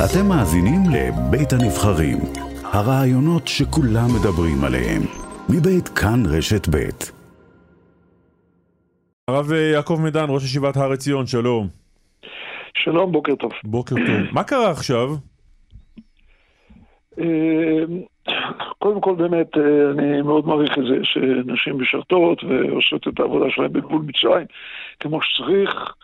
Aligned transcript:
אתם 0.00 0.28
מאזינים 0.28 0.80
לבית 0.94 1.52
הנבחרים, 1.52 2.18
הרעיונות 2.64 3.48
שכולם 3.48 4.08
מדברים 4.16 4.64
עליהם, 4.64 5.02
מבית 5.48 5.88
כאן 5.88 6.22
רשת 6.26 6.68
בית. 6.68 7.12
הרב 9.28 9.52
יעקב 9.52 10.00
מדן, 10.04 10.24
ראש 10.28 10.44
ישיבת 10.44 10.76
הר 10.76 10.92
עציון, 10.92 11.26
שלום. 11.26 11.68
שלום, 12.74 13.12
בוקר 13.12 13.34
טוב. 13.34 13.52
בוקר 13.64 13.94
טוב. 13.94 14.26
מה 14.36 14.44
קרה 14.44 14.70
עכשיו? 14.70 15.08
אה, 17.18 17.84
קודם 18.78 19.00
כל 19.00 19.14
באמת, 19.14 19.56
אה, 19.56 19.90
אני 19.90 20.22
מאוד 20.22 20.46
מעריך 20.46 20.78
את 20.78 20.84
זה 20.84 20.98
שנשים 21.02 21.80
משרתות 21.80 22.44
ועושות 22.44 23.08
את 23.08 23.20
העבודה 23.20 23.44
שלהן 23.50 23.72
בגבול 23.72 24.02
מצרים 24.06 24.46
כמו 25.00 25.22
שצריך. 25.22 25.94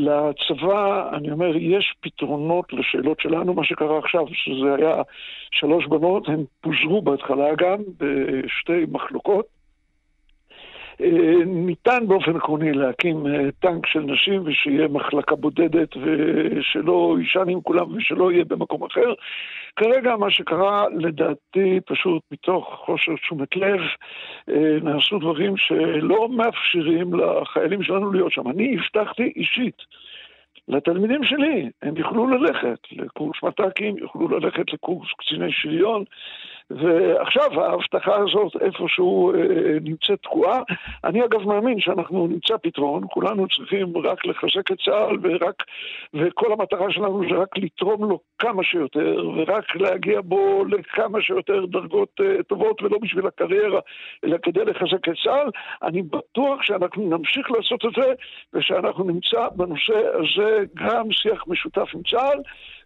לצבא, 0.00 1.10
אני 1.16 1.30
אומר, 1.30 1.56
יש 1.56 1.94
פתרונות 2.00 2.72
לשאלות 2.72 3.20
שלנו, 3.20 3.54
מה 3.54 3.64
שקרה 3.64 3.98
עכשיו, 3.98 4.24
שזה 4.32 4.74
היה 4.78 5.02
שלוש 5.50 5.86
בנות, 5.86 6.28
הן 6.28 6.44
פוזרו 6.60 7.02
בהתחלה 7.02 7.54
גם 7.58 7.78
בשתי 7.98 8.86
מחלוקות. 8.90 9.59
אה, 11.02 11.44
ניתן 11.46 12.08
באופן 12.08 12.36
עקרוני 12.36 12.72
להקים 12.72 13.26
אה, 13.26 13.50
טנק 13.58 13.86
של 13.86 14.00
נשים 14.00 14.42
ושיהיה 14.44 14.88
מחלקה 14.88 15.36
בודדת 15.36 15.96
ושלא 15.96 17.16
יישן 17.20 17.48
עם 17.48 17.60
כולם 17.60 17.96
ושלא 17.96 18.32
יהיה 18.32 18.44
במקום 18.44 18.84
אחר. 18.84 19.14
כרגע 19.76 20.16
מה 20.16 20.30
שקרה, 20.30 20.84
לדעתי, 20.98 21.80
פשוט 21.86 22.22
מתוך 22.30 22.82
חוסר 22.84 23.16
תשומת 23.16 23.56
לב, 23.56 23.80
אה, 24.48 24.78
נעשו 24.82 25.18
דברים 25.18 25.56
שלא 25.56 26.28
מאפשרים 26.28 27.14
לחיילים 27.14 27.82
שלנו 27.82 28.12
להיות 28.12 28.32
שם. 28.32 28.50
אני 28.50 28.76
הבטחתי 28.78 29.32
אישית. 29.36 29.76
לתלמידים 30.68 31.24
שלי, 31.24 31.70
הם 31.82 31.96
יוכלו 31.96 32.28
ללכת 32.28 32.78
לקורס 32.92 33.42
מת"קים, 33.42 33.98
יוכלו 33.98 34.28
ללכת 34.28 34.72
לקורס 34.72 35.08
קציני 35.18 35.52
שריון, 35.52 36.04
ועכשיו 36.70 37.62
ההבטחה 37.62 38.16
הזאת 38.16 38.62
איפשהו 38.62 39.32
אה, 39.34 39.38
נמצאת 39.80 40.22
תקועה. 40.22 40.62
אני 41.04 41.24
אגב 41.24 41.40
מאמין 41.46 41.80
שאנחנו 41.80 42.26
נמצא 42.26 42.56
פתרון, 42.62 43.02
כולנו 43.10 43.46
צריכים 43.48 43.96
רק 43.96 44.26
לחזק 44.26 44.72
את 44.72 44.76
צה"ל 44.84 45.16
ורק, 45.22 45.62
וכל 46.14 46.52
המטרה 46.52 46.92
שלנו 46.92 47.22
זה 47.30 47.36
רק 47.36 47.58
לתרום 47.58 48.04
לו 48.04 48.18
כמה 48.38 48.64
שיותר, 48.64 49.30
ורק 49.36 49.76
להגיע 49.76 50.20
בו 50.20 50.64
לכמה 50.64 51.22
שיותר 51.22 51.66
דרגות 51.66 52.20
אה, 52.20 52.42
טובות, 52.42 52.82
ולא 52.82 52.98
בשביל 53.02 53.26
הקריירה, 53.26 53.80
אלא 54.24 54.36
כדי 54.42 54.64
לחזק 54.64 55.08
את 55.08 55.14
צה"ל. 55.24 55.50
אני 55.82 56.02
בטוח 56.02 56.62
שאנחנו 56.62 57.08
נמשיך 57.18 57.50
לעשות 57.50 57.84
את 57.84 57.90
זה, 57.96 58.12
ושאנחנו 58.54 59.04
נמצא 59.04 59.48
בנושא 59.56 60.00
הזה 60.14 60.64
גם 60.74 61.10
שיח 61.10 61.44
משותף 61.46 61.88
עם 61.94 62.02
צה"ל. 62.10 62.40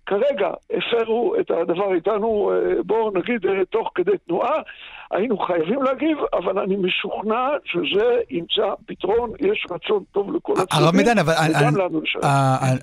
כרגע 0.06 0.48
הפרו 0.70 1.34
את 1.40 1.50
הדבר 1.50 1.94
איתנו, 1.94 2.50
אה, 2.52 2.82
בואו 2.86 3.10
נגיד, 3.14 3.46
אה, 3.46 3.64
תוך 3.70 3.90
כדי 3.94 4.10
תנועה. 4.26 4.62
היינו 5.10 5.38
חייבים 5.38 5.82
להגיב, 5.82 6.18
אבל 6.32 6.58
אני 6.58 6.76
משוכנע 6.76 7.48
שזה 7.64 8.20
ימצא 8.30 8.74
פתרון, 8.86 9.30
יש 9.40 9.66
רצון 9.70 10.04
טוב 10.12 10.36
לכל 10.36 10.52
הצדדים, 10.52 10.84
הרב 10.84 10.94
מדן, 10.94 11.18
אבל. 11.18 11.36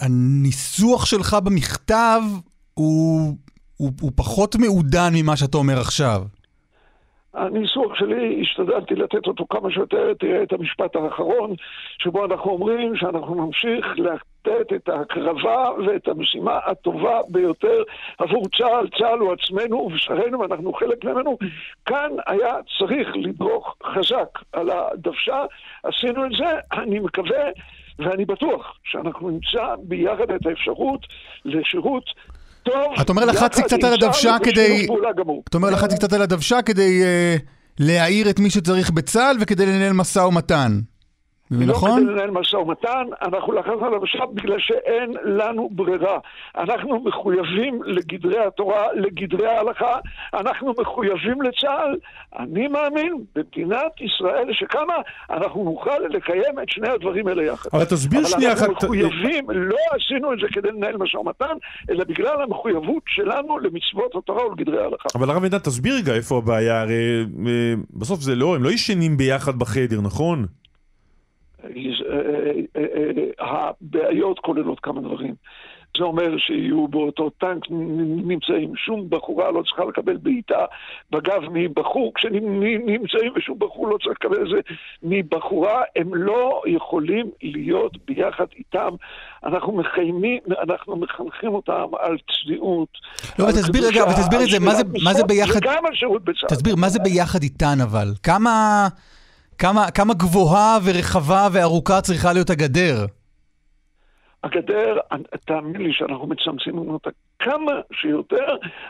הניסוח 0.02 1.06
שלך 1.06 1.38
במכתב 1.44 2.22
הוא 2.74 4.12
פחות 4.16 4.56
מעודן 4.56 5.10
ממה 5.14 5.38
שאתה 5.38 5.58
אומר 5.58 5.80
עכשיו. 5.80 6.22
הניסוח 7.34 7.96
שלי, 7.96 8.42
השתדלתי 8.42 8.96
לתת 8.96 9.28
אותו 9.28 9.46
כמה 9.50 9.72
שיותר, 9.72 10.14
תראה 10.14 10.44
את 10.44 10.54
המשפט 10.54 10.96
האחרון, 10.96 11.54
שבו 11.98 12.26
אנחנו 12.26 12.52
אומרים 12.52 12.96
שאנחנו 12.96 13.46
נמשיך 13.46 13.86
לתת 13.98 14.74
את 14.76 14.90
ההקרבה 14.90 15.70
ואת 15.88 16.08
המשימה 16.08 16.60
הטובה 16.66 17.20
ביותר 17.30 17.84
עבור 18.18 18.44
צה"ל. 18.58 18.88
צה"ל 18.98 19.20
הוא 19.20 19.34
עצמנו 19.34 19.78
ובשרנו 19.78 20.40
ואנחנו 20.40 20.74
חלק 20.74 21.06
ממנו. 21.06 21.38
כאן 21.86 22.12
היה 22.28 22.54
צריך 22.80 23.10
לדרוך 23.16 23.76
חזק 23.84 24.40
על 24.54 24.70
הדוושה, 24.70 25.44
עשינו 25.84 26.26
את 26.26 26.32
זה, 26.32 26.50
אני 26.74 27.00
מקווה 27.00 27.44
ואני 28.00 28.26
בטוח 28.26 28.78
שאנחנו 28.84 29.30
נמצא 29.30 29.76
ביחד 29.84 30.32
את 30.32 30.46
האפשרות 30.46 31.08
לשירות 31.46 32.04
טוב, 32.64 32.74
אתה 33.02 33.12
אומר 33.12 33.26
לחצתי 33.26 33.64
קצת 33.64 33.84
על 33.84 33.94
הדוושה 33.94 34.38
צה"ל 34.40 34.52
כדי... 34.52 34.88
אתה 35.50 35.58
אומר 35.58 35.70
לחצתי 35.70 35.96
קצת 35.96 36.14
על 36.14 36.22
הדוושה 36.22 36.62
כדי 36.62 37.04
להעיר 37.80 38.30
את 38.30 38.40
מי 38.40 38.50
שצריך 38.50 38.92
בצה"ל 38.92 39.38
וכדי 39.40 39.66
לנהל 39.66 39.94
משא 39.94 40.20
ומתן. 40.20 40.80
לא 41.52 41.66
נכון? 41.66 42.04
כדי 42.04 42.14
לנהל 42.14 42.32
משא 42.32 42.56
ומתן, 42.56 43.04
אנחנו 43.22 43.54
לקחנו 43.54 43.86
על 43.86 43.94
המשאב 43.94 44.30
בגלל 44.34 44.60
שאין 44.60 45.14
לנו 45.24 45.70
ברירה. 45.72 46.20
אנחנו 46.58 47.04
מחויבים 47.04 47.84
לגדרי 47.84 48.46
התורה, 48.46 48.94
לגדרי 48.94 49.48
ההלכה, 49.48 49.96
אנחנו 50.34 50.74
מחויבים 50.80 51.42
לצה"ל. 51.42 51.98
אני 52.40 52.68
מאמין 52.68 53.18
במדינת 53.36 54.02
ישראל 54.02 54.48
שקמה, 54.52 54.94
אנחנו 55.30 55.64
נוכל 55.64 56.00
לקיים 56.10 56.60
את 56.64 56.70
שני 56.70 56.90
הדברים 56.90 57.28
האלה 57.28 57.44
יחד. 57.44 57.70
אבל 57.74 57.86
תסביר 57.86 58.26
שנייה 58.26 58.52
אבל 58.52 58.60
אחת... 58.60 58.70
אנחנו 58.70 58.88
מחויבים, 58.88 59.46
לא 59.50 59.78
עשינו 59.92 60.34
את 60.34 60.38
זה 60.42 60.48
כדי 60.52 60.72
לנהל 60.72 60.98
משא 60.98 61.18
ומתן, 61.18 61.56
אלא 61.90 62.04
בגלל 62.04 62.42
המחויבות 62.42 63.04
שלנו 63.08 63.60
למצוות 63.60 64.16
התורה 64.16 64.48
ולגדרי 64.48 64.82
ההלכה. 64.82 65.10
אבל 65.16 65.30
הרב 65.30 65.44
מדן, 65.44 65.58
תסביר 65.58 65.96
רגע 65.96 66.14
איפה 66.14 66.38
הבעיה, 66.38 66.82
הרי 66.82 67.26
אה, 67.48 67.74
בסוף 67.94 68.22
זה 68.22 68.36
לא, 68.36 68.56
הם 68.56 68.64
לא 68.64 68.70
ישנים 68.70 69.18
ביחד 69.18 69.60
בחדר, 69.60 70.02
נכון? 70.02 70.46
הבעיות 73.40 74.40
כוללות 74.40 74.80
כמה 74.80 75.02
דברים. 75.02 75.36
זה 75.98 76.04
אומר 76.04 76.38
שיהיו 76.38 76.88
באותו 76.88 77.30
טנק 77.30 77.64
נמצאים, 78.26 78.76
שום 78.76 79.10
בחורה 79.10 79.52
לא 79.52 79.64
צריכה 79.64 79.84
לקבל 79.86 80.18
בעיטה 80.18 80.66
בגב 81.12 81.42
מבחור 81.52 82.12
כשנמצאים 82.16 83.32
ושום 83.36 83.60
בחור 83.60 83.88
לא 83.88 83.98
צריך 83.98 84.18
לקבל 84.22 84.42
את 84.42 84.48
זה 84.50 84.60
מבחורה, 85.04 85.82
הם 85.96 86.16
לא 86.16 86.62
יכולים 86.68 87.30
להיות 87.44 87.98
ביחד 88.06 88.46
איתם. 88.58 88.90
אנחנו 89.46 89.74
מחיימים, 89.74 90.40
אנחנו 90.70 90.96
מחנכים 90.96 91.50
אותם 91.50 91.86
על 92.00 92.18
צניעות. 92.18 92.90
לא, 93.40 93.44
אבל 93.44 93.52
תסביר 93.52 93.88
רגע, 93.88 94.04
אבל 94.04 94.14
תסביר 94.14 94.40
את 94.44 94.50
זה, 94.50 94.60
מה 94.60 95.14
זה- 95.14 95.24
ביחד- 95.24 95.58
וגם 95.64 95.86
על 95.86 95.96
שירות 95.96 96.24
בצה"ל. 96.24 96.50
תסביר, 96.50 96.76
מה 96.76 96.90
זה 96.90 97.00
ביחד 97.00 97.44
איתן 97.44 97.78
אבל? 97.84 98.08
כמה, 98.24 98.88
כמה, 99.62 99.92
כמה 99.92 100.14
גבוהה 100.14 100.78
ורחבה 100.84 101.48
וארוכה 101.52 102.02
צריכה 102.02 102.34
להיות 102.34 102.50
הגדר? 102.50 103.06
הגדר, 104.44 104.98
תאמין 105.46 105.82
לי 105.82 105.94
שאנחנו 105.94 106.28
מצמצמים 106.28 106.78
אותה 106.78 107.10
כמה 107.40 107.72
שיותר, 107.94 108.46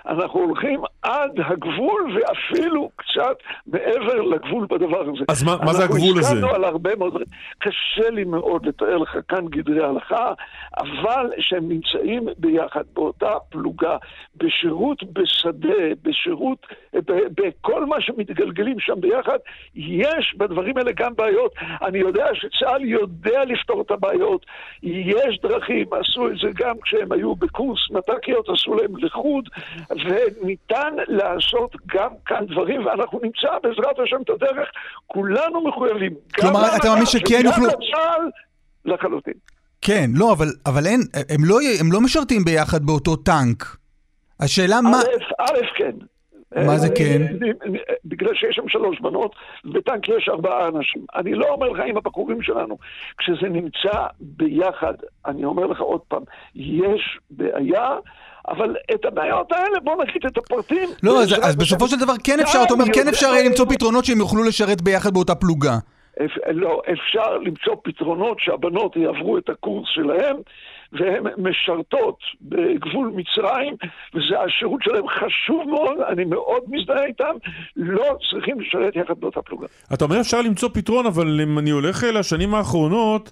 אנחנו 0.08 0.40
הולכים 0.40 0.82
עד 1.02 1.32
הגבול 1.46 2.12
ואפילו 2.16 2.90
קצת 2.96 3.38
מעבר 3.68 4.22
לגבול 4.22 4.68
בדבר 4.70 5.02
הזה. 5.02 5.24
אז 5.30 5.44
מה- 5.44 5.56
מה 5.66 5.74
זה 5.74 5.84
הגבול 5.84 6.00
הזה? 6.00 6.20
אנחנו 6.20 6.20
הסכמנו 6.48 6.56
על 6.56 6.64
הרבה 6.64 6.96
מאוד 6.96 7.10
דברים. 7.12 7.28
קשה 7.60 8.10
לי 8.10 8.24
מאוד 8.24 8.66
לתאר 8.66 8.98
לך 8.98 9.18
כאן 9.28 9.46
גדרי 9.48 9.84
הלכה, 9.84 10.34
אבל 10.78 11.30
שהם 11.40 11.70
נמצאים 11.70 12.28
ביחד 12.38 12.84
באותה 12.94 13.34
פלוגה, 13.50 13.98
בשירות 14.36 15.04
בשדה, 15.14 15.68
בשירות, 16.04 16.68
בכל 17.38 17.86
מה 17.86 18.02
שמתגלגלים 18.02 18.80
שם 18.80 19.02
ביחד, 19.02 19.38
יש 19.76 20.36
בדברים 20.38 20.78
האלה 20.78 20.92
גם 20.92 21.16
בעיות. 21.16 21.54
אני 21.82 21.98
יודע 22.00 22.26
שצה"ל 22.34 22.86
יודע 22.86 23.46
לפתור 23.46 23.82
את 23.82 23.92
הבעיות, 23.92 24.46
יש 24.84 25.40
דרכים, 25.42 25.86
עשו 26.02 26.28
את 26.28 26.34
זה 26.42 26.48
גם 26.56 26.76
כשהם 26.84 27.12
היו 27.12 27.36
בקורס 27.36 27.80
מת"קיות, 27.92 28.50
עשו 28.50 28.76
להם 28.76 28.98
לחוד, 28.98 29.50
וניתן 29.90 30.94
לעשות 31.08 31.76
גם 31.96 32.10
כאן 32.26 32.46
דברים, 32.46 32.86
ואנחנו 32.86 33.20
נמצא 33.24 33.48
בעזרת 33.64 34.00
השם 34.04 34.22
את 34.22 34.30
הדרך, 34.30 34.70
כולנו 35.08 35.68
מחויבים. 35.68 36.12
גם 36.12 36.42
כלומר, 36.42 36.76
אתה 36.76 36.90
מאמין 36.90 37.06
שכן 37.06 37.42
יוכלו- 37.46 37.66
לצה"ל, 37.66 38.30
לחלוטין. 38.86 39.34
כן, 39.82 40.10
לא, 40.14 40.34
אבל, 40.34 40.48
אבל 40.66 40.86
אין, 40.88 41.02
הם 41.30 41.46
לא, 41.46 41.60
הם 41.80 41.92
לא 41.92 42.02
משרתים 42.02 42.44
ביחד 42.46 42.86
באותו 42.86 43.16
טנק. 43.16 43.78
השאלה 44.40 44.82
מה... 44.82 45.00
א', 45.00 45.42
א', 45.42 45.66
כן. 45.78 45.92
מה 46.56 46.78
זה 46.78 46.88
כן? 46.96 47.22
אה, 47.22 47.94
בגלל 48.06 48.36
שיש 48.36 48.56
שם 48.56 48.68
שלוש 48.68 49.00
בנות, 49.02 49.36
בטנק 49.66 50.10
יש 50.10 50.30
ארבעה 50.30 50.68
אנשים. 50.68 51.06
אני 51.16 51.34
לא 51.34 51.46
אומר 51.50 51.70
לך 51.70 51.80
עם 51.88 51.98
הבחורים 51.98 52.42
שלנו, 52.42 52.78
כשזה 53.18 53.50
נמצא 53.50 54.08
ביחד, 54.20 54.94
אני 55.26 55.46
אומר 55.46 55.66
לך 55.66 55.80
עוד 55.80 56.02
פעם, 56.08 56.24
יש 56.56 57.20
בעיה, 57.32 57.90
אבל 58.48 58.76
את 58.94 59.06
הבעיות 59.06 59.52
האלה, 59.52 59.80
בוא 59.84 60.04
נגיד 60.04 60.26
את 60.26 60.38
הפרטים. 60.38 60.90
לא, 61.04 61.24
אז, 61.24 61.56
בסופו. 61.56 61.88
של 61.88 62.00
דבר 62.00 62.14
כן 62.24 62.40
אפשר, 62.40 62.60
אתה 62.66 62.74
אומר, 62.74 62.86
כן 62.94 63.08
אפשר 63.08 63.28
יהיה 63.28 63.50
למצוא 63.50 63.66
פתרונות 63.70 64.06
שהם 64.06 64.18
יוכלו 64.18 64.44
לשרת 64.44 64.82
ביחד 64.82 65.14
באותה 65.14 65.36
פלוגה. 65.36 65.78
אפ- 66.26 66.48
לא, 66.54 66.82
אפשר 66.94 67.38
למצוא 67.38 67.76
פתרונות 67.84 68.38
שהבנות 68.40 68.96
יעברו 68.96 69.38
את 69.38 69.50
הקורס 69.50 69.88
שלהם, 69.94 70.36
והן 70.94 71.24
משרתות 71.38 72.18
בגבול 72.42 73.14
מצרים, 73.16 73.76
וזה 74.14 74.40
השירות 74.40 74.80
שלהם 74.84 75.04
חשוב 75.08 75.68
מאוד, 75.70 75.98
אני 76.10 76.26
מאוד 76.26 76.62
מזדהה 76.68 77.06
איתם, 77.06 77.36
לא 77.76 78.18
צריכים 78.32 78.60
לשרת 78.60 78.96
יחד 78.96 79.20
באותה 79.20 79.42
פלוגה. 79.42 79.68
אתה 79.94 80.06
אומר 80.06 80.22
אפשר 80.22 80.42
למצוא 80.42 80.70
פתרון, 80.74 81.06
אבל 81.06 81.42
אם 81.42 81.60
אני 81.60 81.70
הולך 81.70 82.04
לשנים 82.14 82.56
האחרונות, 82.56 83.32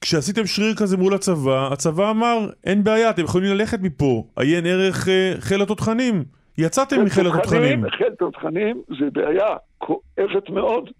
כשעשיתם 0.00 0.46
שריר 0.46 0.74
כזה 0.74 0.96
מול 0.96 1.14
הצבא, 1.14 1.68
הצבא 1.72 2.10
אמר, 2.10 2.38
אין 2.64 2.84
בעיה, 2.84 3.10
אתם 3.10 3.22
יכולים 3.22 3.54
ללכת 3.54 3.78
מפה, 3.82 4.24
עיין 4.36 4.66
ערך 4.66 5.08
אה, 5.08 5.32
חיל 5.40 5.62
התותחנים. 5.62 6.24
יצאתם 6.58 7.04
מחיל 7.04 7.26
התותחנים. 7.26 7.90
חיל 7.90 8.06
התותחנים 8.06 8.82
זה 8.98 9.04
בעיה 9.12 9.46
כואבת 9.78 10.50
מאוד. 10.50 10.90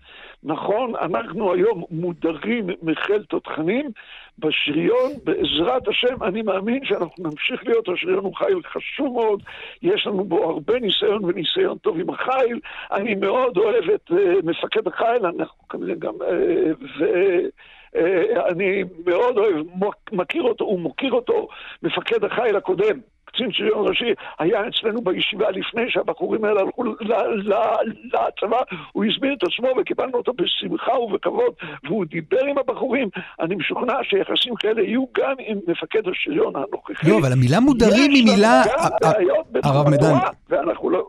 נכון, 0.45 0.93
אנחנו 0.97 1.53
היום 1.53 1.85
מודרים 1.91 2.67
מחיל 2.83 3.23
תותחנים, 3.23 3.91
בשריון, 4.39 5.13
בעזרת 5.25 5.89
השם, 5.89 6.23
אני 6.23 6.43
מאמין 6.43 6.85
שאנחנו 6.85 7.25
נמשיך 7.25 7.67
להיות, 7.67 7.89
השריון 7.89 8.25
הוא 8.25 8.37
חיל 8.37 8.61
חשוב 8.73 9.13
מאוד, 9.13 9.43
יש 9.83 10.07
לנו 10.07 10.25
בו 10.25 10.51
הרבה 10.51 10.79
ניסיון 10.81 11.25
וניסיון 11.25 11.79
טוב 11.79 12.01
עם 12.01 12.11
החיל, 12.11 12.61
אני 12.93 13.15
מאוד 13.15 13.57
אוהב 13.57 13.91
את 13.91 14.11
uh, 14.11 14.15
מפקד 14.45 14.87
החיל, 14.87 15.27
אנחנו 15.27 15.69
כנראה 15.69 15.95
גם... 15.95 16.15
Uh, 16.15 16.87
ואני 17.95 18.83
uh, 18.83 18.87
מאוד 19.11 19.39
אוהב, 19.39 19.67
מכיר 20.13 20.43
אותו, 20.43 20.65
הוא 20.65 20.81
מוקיר 20.81 21.13
אותו, 21.13 21.49
מפקד 21.83 22.25
החיל 22.25 22.57
הקודם, 22.57 23.01
קצין 23.37 23.53
שריון 23.53 23.89
ראשי, 23.89 24.15
היה 24.39 24.61
אצלנו 24.69 25.01
בישיבה 25.03 25.51
לפני 25.51 25.83
שהבחורים 25.89 26.45
האלה 26.45 26.61
הלכו 26.61 26.85
לצבא, 26.85 28.57
הוא 28.93 29.05
הסביר 29.05 29.35
את 29.35 29.43
עצמו 29.43 29.69
וקיבלנו 29.81 30.15
אותו 30.15 30.33
בשמחה 30.33 30.99
ובכבוד, 30.99 31.55
והוא 31.85 32.05
דיבר 32.05 32.45
עם 32.51 32.59
הבחורים. 32.59 33.09
אני 33.41 33.55
משוכנע 33.55 33.95
שיחסים 34.03 34.55
כאלה 34.55 34.83
יהיו 34.83 35.05
גם 35.19 35.35
עם 35.47 35.59
מפקד 35.67 36.09
השריון 36.09 36.53
הנוכחי. 36.57 37.11
לא, 37.11 37.19
אבל 37.19 37.33
המילה 37.33 37.61
מודרים 37.61 38.11
היא 38.15 38.25
מילה... 38.25 38.63
הרב 39.65 39.89
מדן. 39.89 40.15
לא- 40.83 41.07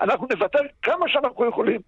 ואנחנו 0.00 0.26
נוותר 0.32 0.58
כמה 0.82 1.08
שאנחנו 1.08 1.48
יכולים. 1.48 1.80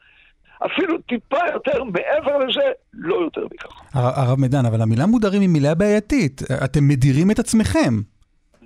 אפילו 0.67 0.99
טיפה 0.99 1.39
יותר 1.53 1.85
מעבר 1.85 2.39
לזה, 2.39 2.71
לא 2.93 3.15
יותר 3.15 3.47
מכך. 3.55 3.69
הרב 3.95 4.41
מדן, 4.41 4.67
אבל 4.67 4.83
המילה 4.83 5.07
מודרים 5.07 5.41
היא 5.41 5.49
מילה 5.49 5.75
בעייתית. 5.75 6.43
אתם 6.65 6.89
מדירים 6.89 7.31
את 7.31 7.39
עצמכם. 7.39 8.12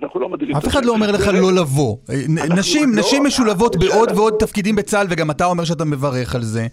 אנחנו 0.03 0.19
לא 0.19 0.29
מדירים... 0.29 0.55
אף 0.55 0.67
אחד 0.67 0.85
לא 0.85 0.91
אומר 0.91 1.11
לך 1.11 1.27
לא 1.33 1.53
לבוא. 1.53 1.97
נשים, 2.57 2.89
לא- 2.93 2.99
נשים 2.99 3.23
משולבות 3.25 3.75
בעוד 3.75 4.09
ועוד 4.15 4.33
תפקידים 4.39 4.75
בצה"ל, 4.75 5.07
וגם 5.09 5.31
אתה 5.31 5.45
אומר 5.45 5.63
שאתה 5.63 5.85
מברך 5.85 6.35
על 6.35 6.41
זה. 6.41 6.67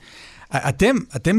אתם, 0.68 0.94
אתם 1.16 1.36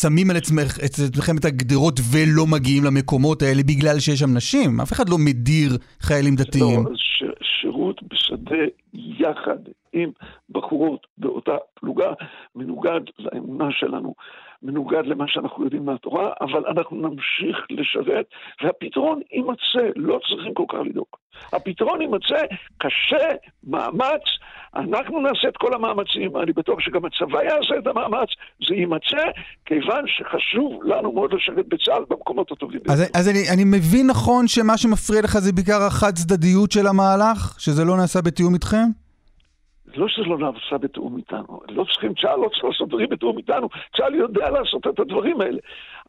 שמים 0.00 0.30
על 0.30 0.36
עצמך, 0.36 0.78
עצמכם 0.82 1.36
את 1.36 1.44
הגדרות 1.44 2.00
ולא 2.12 2.46
מגיעים 2.46 2.84
למקומות 2.84 3.42
האלה 3.42 3.62
בגלל 3.62 3.98
שיש 3.98 4.20
שם 4.20 4.34
נשים? 4.34 4.80
אף 4.80 4.92
אחד 4.92 5.08
לא 5.08 5.16
מדיר 5.18 5.70
חיילים 6.00 6.36
דתיים. 6.36 6.84
לא, 6.84 6.90
ש, 6.94 7.24
שירות 7.60 8.00
בשדה 8.02 8.56
יחד 8.94 9.58
עם 9.92 10.10
בחורות 10.50 11.06
באותה 11.18 11.56
פלוגה 11.80 12.12
מנוגד 12.56 13.00
לאמונה 13.18 13.68
שלנו. 13.70 14.14
מנוגד 14.62 15.06
למה 15.06 15.24
שאנחנו 15.28 15.64
יודעים 15.64 15.84
מהתורה, 15.84 16.32
אבל 16.40 16.66
אנחנו 16.66 16.96
נמשיך 16.96 17.66
לשרת, 17.70 18.26
והפתרון 18.62 19.20
יימצא, 19.32 19.92
לא 19.96 20.20
צריכים 20.28 20.54
כל 20.54 20.64
כך 20.68 20.78
לדאוג. 20.84 21.06
הפתרון 21.52 22.00
יימצא, 22.02 22.42
קשה, 22.78 23.26
מאמץ, 23.64 24.24
אנחנו 24.76 25.20
נעשה 25.20 25.48
את 25.48 25.56
כל 25.56 25.74
המאמצים, 25.74 26.36
אני 26.36 26.52
בטוח 26.52 26.80
שגם 26.80 27.00
הצבא 27.04 27.42
יעשה 27.42 27.78
את 27.78 27.86
המאמץ, 27.86 28.28
זה 28.68 28.74
יימצא, 28.74 29.24
כיוון 29.64 30.04
שחשוב 30.06 30.82
לנו 30.84 31.12
מאוד 31.12 31.34
לשרת 31.34 31.68
בצה"ל 31.68 32.04
במקומות 32.10 32.52
הטובים. 32.52 32.80
אז, 32.88 33.10
אז 33.14 33.28
אני, 33.28 33.38
אני 33.54 33.64
מבין 33.64 34.06
נכון 34.06 34.48
שמה 34.48 34.78
שמפריע 34.78 35.22
לך 35.22 35.38
זה 35.38 35.52
בעיקר 35.52 35.82
החד 35.82 36.14
צדדיות 36.14 36.72
של 36.72 36.86
המהלך? 36.86 37.56
שזה 37.58 37.84
לא 37.84 37.96
נעשה 37.96 38.20
בתיאום 38.22 38.54
איתכם? 38.54 38.99
לא 39.96 40.08
שזה 40.08 40.24
לא 40.24 40.38
נעשה 40.38 40.78
בתיאום 40.78 41.16
איתנו, 41.16 41.60
לא 41.68 41.84
צריכים, 41.84 42.14
צה"ל 42.14 42.40
לא 42.40 42.48
צריך 42.48 42.64
לעשות 42.64 42.88
דברים 42.88 43.08
בתיאום 43.08 43.38
איתנו, 43.38 43.68
צה"ל 43.96 44.14
יודע 44.14 44.50
לעשות 44.50 44.86
את 44.86 45.00
הדברים 45.00 45.40
האלה. 45.40 45.58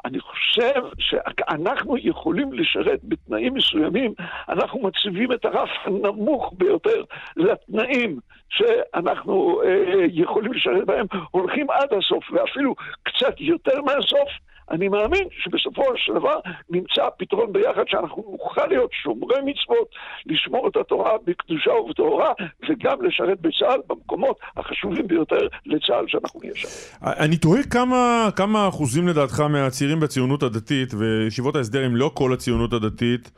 אני 0.05 0.19
חושב 0.19 0.81
שאנחנו 0.99 1.97
יכולים 1.97 2.53
לשרת 2.53 2.99
בתנאים 3.03 3.53
מסוימים, 3.53 4.13
אנחנו 4.49 4.79
מציבים 4.79 5.31
את 5.31 5.45
הרף 5.45 5.69
הנמוך 5.85 6.53
ביותר 6.57 7.03
לתנאים 7.35 8.19
שאנחנו 8.49 9.61
אה, 9.65 10.05
יכולים 10.11 10.53
לשרת 10.53 10.85
בהם, 10.85 11.05
הולכים 11.31 11.69
עד 11.69 11.93
הסוף, 11.93 12.31
ואפילו 12.31 12.75
קצת 13.03 13.35
יותר 13.39 13.81
מהסוף. 13.81 14.29
אני 14.71 14.87
מאמין 14.87 15.27
שבסופו 15.43 15.83
של 15.95 16.13
דבר 16.13 16.39
נמצא 16.69 17.01
פתרון 17.17 17.53
ביחד 17.53 17.83
שאנחנו 17.87 18.23
נוכל 18.31 18.67
להיות 18.67 18.89
שומרי 19.03 19.35
מצוות, 19.45 19.87
לשמור 20.25 20.67
את 20.67 20.75
התורה 20.75 21.11
בקדושה 21.25 21.71
ובטהורה, 21.71 22.31
וגם 22.69 23.01
לשרת 23.01 23.41
בצה"ל 23.41 23.81
במקומות 23.87 24.39
החשובים 24.57 25.07
ביותר 25.07 25.47
לצה"ל 25.65 26.05
שאנחנו 26.07 26.39
נהיה 26.43 26.55
שם. 26.55 26.67
אני 27.03 27.37
תוהה 27.37 27.63
כמה, 27.63 28.29
כמה 28.35 28.67
אחוזים 28.67 29.07
לדעתך 29.07 29.39
מהצעירים 29.39 29.99
בציונות 29.99 30.43
הדתית, 30.43 30.93
וישיבות 30.93 31.55
ההסדר 31.55 31.85
הם 31.85 31.95
לא 31.95 32.11
כל 32.13 32.33
הציונות 32.33 32.73
הדתית, 32.73 33.31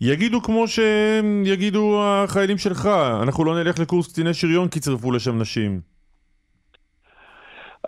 יגידו 0.00 0.42
כמו 0.42 0.64
שיגידו 0.68 2.00
החיילים 2.04 2.58
שלך, 2.58 2.86
אנחנו 3.22 3.44
לא 3.44 3.62
נלך 3.62 3.78
לקורס 3.78 4.12
קציני 4.12 4.34
שריון 4.34 4.68
כי 4.68 4.80
צירפו 4.80 5.12
לשם 5.12 5.38
נשים. 5.38 5.95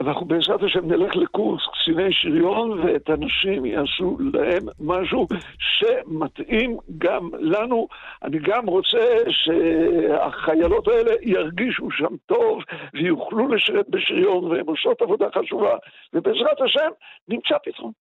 אנחנו 0.00 0.26
בעזרת 0.26 0.62
השם 0.62 0.86
נלך 0.86 1.16
לקורס 1.16 1.62
קציני 1.72 2.12
שריון 2.12 2.70
ואת 2.70 3.08
הנשים 3.08 3.64
יעשו 3.64 4.18
להם 4.32 4.62
משהו 4.80 5.26
שמתאים 5.58 6.76
גם 6.98 7.30
לנו. 7.38 7.88
אני 8.22 8.38
גם 8.38 8.66
רוצה 8.66 8.98
שהחיילות 9.28 10.88
האלה 10.88 11.10
ירגישו 11.22 11.90
שם 11.90 12.16
טוב 12.26 12.62
ויוכלו 12.94 13.48
לשרת 13.48 13.86
בשריון 13.88 14.44
והן 14.44 14.66
עושות 14.66 15.02
עבודה 15.02 15.26
חשובה 15.34 15.76
ובעזרת 16.12 16.60
השם 16.64 16.90
נמצא 17.28 17.54
פתרון. 17.64 17.92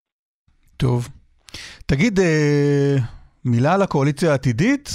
טוב. 0.76 1.08
תגיד, 1.86 2.18
אה, 2.18 2.96
מילה 3.44 3.74
על 3.74 3.82
הקואליציה 3.82 4.30
העתידית? 4.30 4.88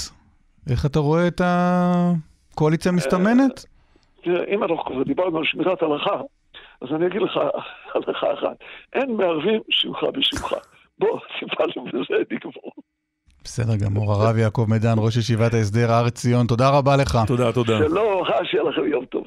איך 0.70 0.86
אתה 0.86 1.00
רואה 1.00 1.28
את 1.28 1.42
הקואליציה 1.44 2.92
המסתמנת? 2.92 3.66
תראה, 4.24 4.44
אם 4.56 4.64
אנחנו 4.64 4.86
כבר 4.86 5.04
דיברנו 5.04 5.38
על 5.38 5.46
שמירת 5.46 5.82
הלכה, 5.82 6.22
אז 6.82 6.88
אני 6.96 7.08
אגיד 7.08 7.22
לך 7.22 7.38
הלכה 7.94 8.34
אחת, 8.34 8.58
אין 8.94 9.16
מערבים 9.16 9.62
שמחה 9.70 10.12
בשמחה. 10.12 10.56
בוא, 11.00 11.20
טיפלנו 11.40 11.86
בזה, 11.86 12.24
נגמור. 12.32 12.72
בסדר 13.44 13.76
גמור, 13.86 14.14
הרב 14.14 14.38
יעקב 14.38 14.66
מדן, 14.70 14.96
ראש 14.98 15.18
ישיבת 15.18 15.54
ההסדר 15.54 15.92
הר 15.92 16.10
ציון, 16.10 16.48
תודה 16.48 16.70
רבה 16.70 16.96
לך. 16.96 17.18
תודה, 17.28 17.52
תודה. 17.54 17.78
שלום, 17.78 18.24
שיהיה 18.44 18.64
לכם 18.64 18.88
יום 18.88 19.06
טוב. 19.06 19.24